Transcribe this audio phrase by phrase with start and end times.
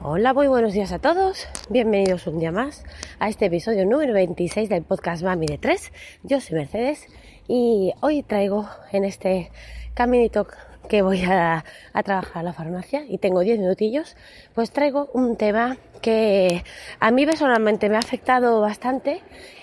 [0.00, 1.48] Hola, muy buenos días a todos.
[1.70, 2.84] Bienvenidos un día más
[3.18, 5.92] a este episodio número 26 del podcast Mami de 3.
[6.22, 7.04] Yo soy Mercedes
[7.48, 9.50] y hoy traigo en este
[9.94, 10.46] caminito
[10.88, 11.64] que voy a,
[12.04, 14.16] trabajar a la farmacia y tengo 10 minutillos,
[14.54, 16.62] pues traigo un tema que
[17.00, 19.20] a mí personalmente me ha afectado bastante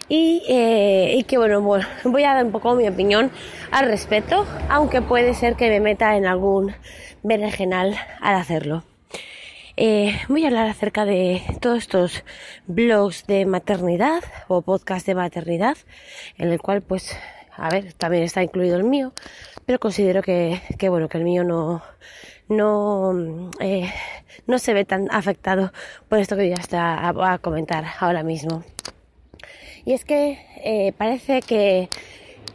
[0.09, 3.31] y, eh, y, que bueno, voy a dar un poco mi opinión
[3.71, 6.75] al respecto, aunque puede ser que me meta en algún
[7.23, 8.83] berenjenal al hacerlo.
[9.77, 12.23] Eh, voy a hablar acerca de todos estos
[12.65, 15.75] blogs de maternidad o podcast de maternidad,
[16.37, 17.17] en el cual pues,
[17.57, 19.11] a ver, también está incluido el mío,
[19.65, 21.83] pero considero que, que bueno, que el mío no,
[22.47, 23.91] no, eh,
[24.47, 25.73] no se ve tan afectado
[26.07, 28.63] por esto que ya está a, comentar ahora mismo.
[29.83, 31.89] Y es que eh, parece que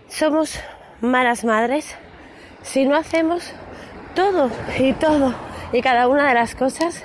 [0.08, 0.58] somos
[1.02, 1.96] malas madres
[2.62, 3.52] si no hacemos
[4.14, 7.04] todo y todo y cada una de las cosas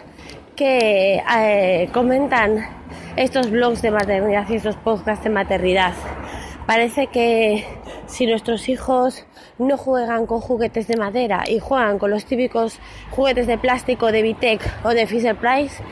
[0.55, 2.67] que eh, comentan
[3.15, 5.93] estos blogs de maternidad y estos podcasts de maternidad.
[6.65, 7.65] Parece que
[8.07, 9.25] si nuestros hijos
[9.59, 12.79] no juegan con juguetes de madera y juegan con los típicos
[13.12, 15.84] juguetes de plástico de Vitec o de Fisher Price,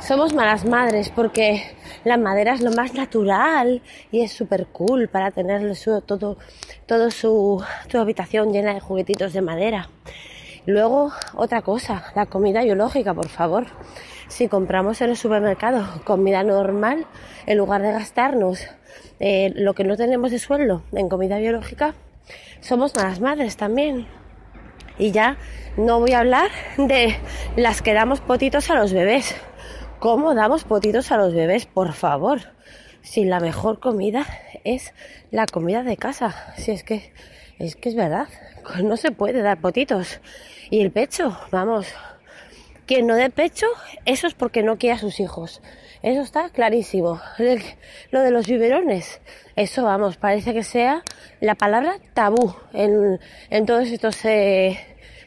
[0.00, 1.62] somos malas madres porque
[2.04, 6.38] la madera es lo más natural y es súper cool para tener su, todo,
[6.86, 9.88] todo su, su habitación llena de juguetitos de madera.
[10.66, 13.66] Luego, otra cosa, la comida biológica, por favor.
[14.28, 17.06] Si compramos en el supermercado comida normal,
[17.44, 18.66] en lugar de gastarnos
[19.20, 21.94] eh, lo que no tenemos de sueldo en comida biológica,
[22.60, 24.06] somos malas madres también.
[24.98, 25.36] Y ya
[25.76, 27.16] no voy a hablar de
[27.56, 29.34] las que damos potitos a los bebés.
[29.98, 31.66] ¿Cómo damos potitos a los bebés?
[31.66, 32.40] Por favor.
[33.02, 34.26] Si la mejor comida
[34.64, 34.94] es
[35.30, 36.54] la comida de casa.
[36.56, 37.12] Si es que
[37.58, 38.28] es que es verdad.
[38.82, 40.20] No se puede dar potitos.
[40.70, 41.86] Y el pecho, vamos,
[42.86, 43.66] quien no dé pecho,
[44.04, 45.62] eso es porque no quiere a sus hijos.
[46.02, 47.20] Eso está clarísimo.
[48.10, 49.20] Lo de los biberones,
[49.56, 51.02] eso vamos, parece que sea
[51.40, 53.18] la palabra tabú en,
[53.66, 54.78] todos estos eh,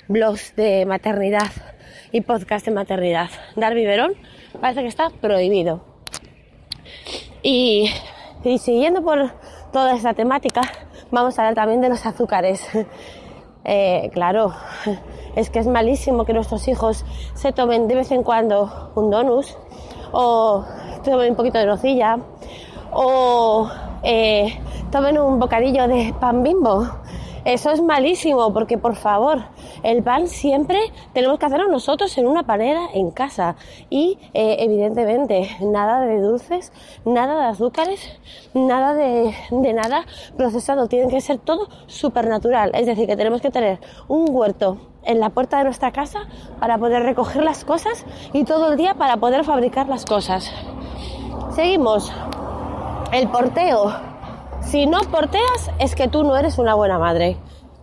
[0.07, 1.51] blogs de maternidad
[2.12, 3.30] y podcast de maternidad.
[3.56, 4.13] Dar biberón
[4.62, 5.84] parece que está prohibido.
[7.41, 7.91] Y,
[8.44, 9.31] y siguiendo por
[9.72, 10.62] toda esta temática,
[11.12, 12.68] vamos a hablar también de los azúcares.
[13.69, 14.53] Eh, claro,
[15.35, 17.03] es que es malísimo que nuestros hijos
[17.34, 19.57] se tomen de vez en cuando un donus
[20.13, 20.63] o
[21.03, 22.18] tomen un poquito de nocilla
[22.94, 23.69] o
[24.03, 24.57] eh,
[24.90, 26.88] tomen un bocadillo de pan bimbo
[27.47, 29.41] eso es malísimo porque, por favor,
[29.81, 30.80] el pan siempre
[31.13, 33.56] tenemos que hacerlo nosotros en una panera en casa.
[33.90, 36.74] Y, eh, evidentemente, nada de dulces,
[37.06, 38.19] nada de azúcares,
[38.53, 40.06] nada de, de nada
[40.36, 40.90] procesado.
[40.90, 42.72] Tiene que ser todo supernatural.
[42.74, 46.28] Es decir, que tenemos que tener un huerto en la puerta de nuestra casa
[46.59, 50.52] para poder recoger las cosas y todo el día para poder fabricar las cosas.
[51.56, 52.12] Seguimos.
[53.13, 54.06] El porteo
[54.67, 57.38] si no porteas es que tú no eres una buena madre.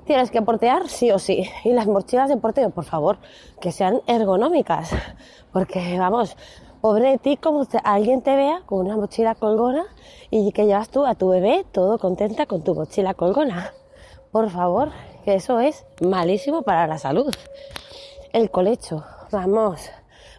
[0.05, 1.49] Tienes que portear sí o sí.
[1.65, 3.17] Y las mochilas de porteo, por favor,
[3.59, 4.91] que sean ergonómicas.
[5.53, 6.37] Porque, vamos,
[6.83, 9.87] pobre de ti como alguien te vea con una mochila colgona
[10.31, 13.73] y que llevas tú a tu bebé todo contenta con tu mochila colgona.
[14.31, 14.91] Por favor,
[15.25, 17.33] que eso es malísimo para la salud.
[18.35, 19.91] El colecho, vamos,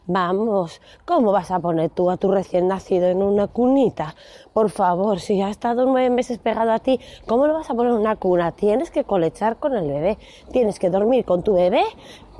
[0.07, 4.13] Vamos, ¿cómo vas a poner tú a tu recién nacido en una cunita?
[4.53, 7.93] Por favor, si ha estado nueve meses pegado a ti, ¿cómo lo vas a poner
[7.93, 8.51] en una cuna?
[8.51, 10.19] Tienes que colechar con el bebé,
[10.51, 11.83] tienes que dormir con tu bebé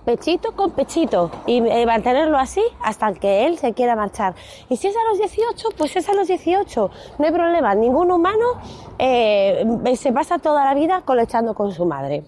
[0.05, 4.35] pechito con pechito y eh, mantenerlo así hasta que él se quiera marchar.
[4.69, 8.11] Y si es a los 18, pues es a los 18, no hay problema, ningún
[8.11, 8.45] humano
[8.99, 9.65] eh,
[9.95, 12.23] se pasa toda la vida colechando con su madre.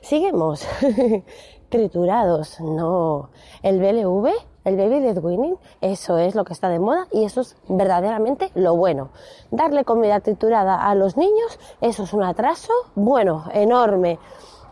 [0.00, 0.64] Seguimos.
[1.74, 3.30] triturados, no.
[3.64, 4.30] El BLV,
[4.64, 8.52] el baby led winning, eso es lo que está de moda y eso es verdaderamente
[8.54, 9.08] lo bueno.
[9.50, 14.20] Darle comida triturada a los niños, eso es un atraso, bueno, enorme.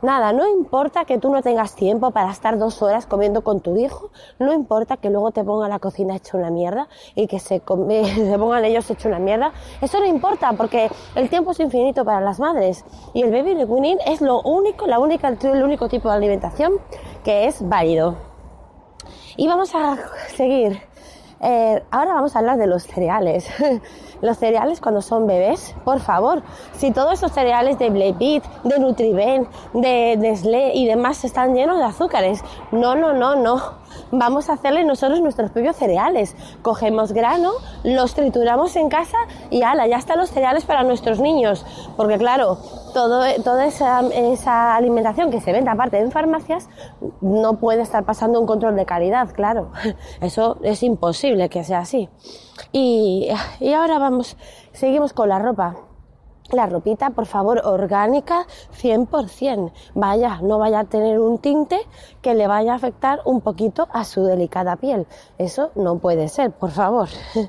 [0.02, 3.76] Nada, no importa que tú no tengas tiempo para estar dos horas comiendo con tu
[3.76, 7.62] hijo, no importa que luego te ponga la cocina hecha una mierda y que se,
[7.64, 12.20] se pongan ellos hecho una mierda, eso no importa porque el tiempo es infinito para
[12.20, 12.84] las madres
[13.14, 16.72] y el baby winning es lo único, la única, el único tipo de alimentación
[17.22, 18.16] que es válido.
[19.36, 19.98] Y vamos a
[20.34, 20.82] seguir
[21.42, 23.48] eh, ahora vamos a hablar de los cereales.
[24.22, 26.42] los cereales cuando son bebés, por favor,
[26.76, 31.84] si todos esos cereales de Blepit, de Nutriben, de Nestlé y demás están llenos de
[31.84, 33.81] azúcares, no, no, no, no.
[34.12, 36.36] Vamos a hacerle nosotros nuestros propios cereales.
[36.62, 37.50] Cogemos grano,
[37.82, 39.16] los trituramos en casa
[39.50, 41.66] y ala, ya están los cereales para nuestros niños.
[41.96, 42.58] Porque claro,
[42.94, 46.68] todo, toda esa, alimentación que se vende aparte en farmacias
[47.20, 49.72] no puede estar pasando un control de calidad, claro.
[50.20, 52.08] Eso es imposible que sea así.
[52.70, 53.28] Y,
[53.60, 54.36] y ahora vamos,
[54.72, 55.76] seguimos con la ropa
[56.52, 58.46] la ropita, por favor, orgánica
[58.80, 59.72] 100%.
[59.94, 61.80] Vaya, no vaya a tener un tinte
[62.20, 65.06] que le vaya a afectar un poquito a su delicada piel.
[65.38, 67.08] Eso no puede ser, por favor.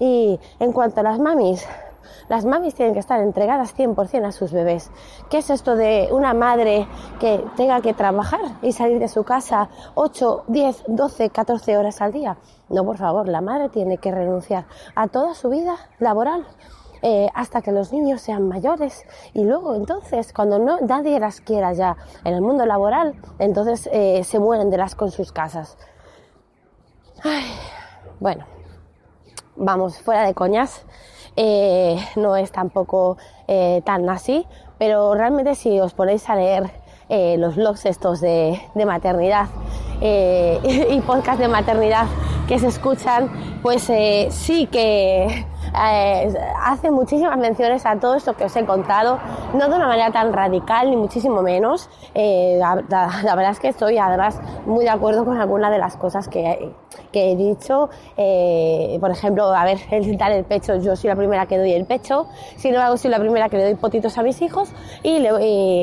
[0.00, 1.64] Y en cuanto a las mamis,
[2.28, 4.90] las mamis tienen que estar entregadas 100% a sus bebés.
[5.30, 6.88] ¿Qué es esto de una madre
[7.20, 12.12] que tenga que trabajar y salir de su casa 8, 10, 12, 14 horas al
[12.12, 12.36] día?
[12.68, 14.64] No, por favor, la madre tiene que renunciar
[14.96, 16.44] a toda su vida laboral
[17.06, 19.04] eh, hasta que los niños sean mayores.
[19.34, 24.24] Y luego entonces cuando no nadie las quiera ya en el mundo laboral entonces eh,
[24.24, 25.76] se mueren de las con sus casas.
[28.20, 28.46] Bueno
[29.54, 30.86] vamos fuera de coñas.
[31.36, 33.18] Eh, no es tampoco
[33.84, 34.46] tan así
[34.78, 36.70] pero realmente si os ponéis a leer
[37.38, 39.48] los blogs estos de, de maternidad
[40.00, 42.06] y podcast de maternidad
[42.48, 43.90] que se escuchan pues
[44.30, 45.44] sí que
[45.76, 46.32] eh,
[46.62, 49.18] hace muchísimas menciones a todo esto que os he contado,
[49.54, 51.90] no de una manera tan radical ni muchísimo menos.
[52.14, 52.74] Eh, la,
[53.34, 56.72] verdad es que estoy además muy de acuerdo con algunas de las cosas que,
[57.12, 57.90] que he dicho.
[58.16, 61.72] Eh, por ejemplo, a ver, el dar el pecho, yo soy la primera que doy
[61.72, 62.26] el pecho,
[62.56, 64.72] sin embargo soy la primera que le doy potitos a mis hijos
[65.02, 65.30] y le,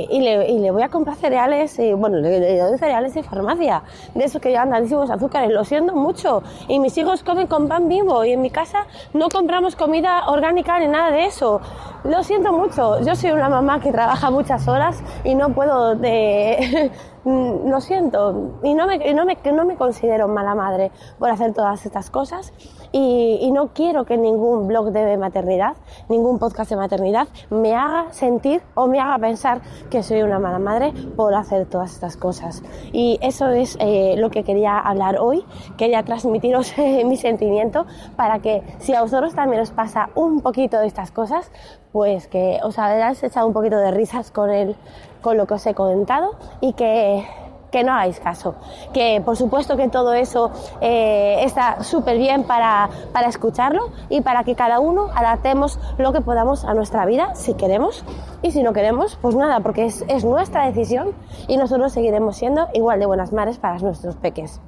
[0.10, 3.84] y, le, y le voy a comprar cereales, y, bueno, le, doy cereales de farmacia,
[4.16, 6.44] de esos que llevan tantísimos azúcares, lo siento mucho.
[6.68, 10.80] Y mis hijos comen con pan vivo y en mi casa no compramos comida orgánica
[10.80, 11.60] ni nada de eso.
[12.04, 16.92] Lo siento mucho, yo soy una mamá que trabaja muchas horas y no puedo de...
[17.24, 21.86] lo siento, y no me, no, me, no me considero mala madre por hacer todas
[21.86, 22.52] estas cosas
[22.92, 25.76] y, y, no quiero que ningún blog de maternidad,
[26.10, 30.60] ningún podcast de maternidad me haga sentir o me haga pensar que soy una mala
[30.60, 32.64] madre por hacer todas estas cosas.
[32.92, 35.46] Y eso es eh, lo que quería hablar hoy,
[35.78, 37.86] quería transmitiros eh, mi sentimiento
[38.16, 41.52] para que si a vosotros también os pasa un poquito de estas cosas,
[41.92, 44.76] pues que os habrás echado un poquito de risas con, el,
[45.22, 47.26] con lo que os he comentado y que
[47.72, 48.56] que no hagáis caso.
[48.94, 50.52] Que por supuesto que todo eso
[50.82, 56.22] eh, está súper bien para, para escucharlo y para que cada uno adaptemos lo que
[56.22, 58.04] podamos a nuestra vida, si queremos.
[58.44, 61.14] Y si no queremos, pues nada, porque es, es nuestra decisión
[61.48, 64.60] y nosotros seguiremos siendo igual de buenas madres para nuestros peques.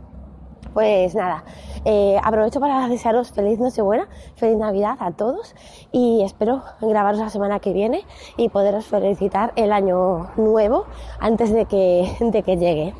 [0.74, 1.44] Pues nada,
[1.86, 5.54] eh, aprovecho para desearos feliz Nochebuena, feliz Navidad a todos
[5.92, 8.04] y espero grabaros la semana que viene
[8.38, 10.86] y poderos felicitar el año nuevo
[11.20, 12.94] antes de que, de que llegue.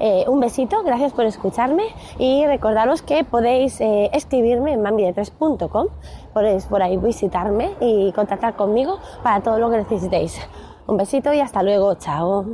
[0.00, 1.84] Eh, un besito, gracias por escucharme
[2.18, 5.86] y recordaros que podéis eh, escribirme en mamidetres.com,
[6.32, 10.40] podéis por ahí visitarme y contactar conmigo para todo lo que necesitéis.
[10.86, 12.44] Un besito y hasta luego, chao.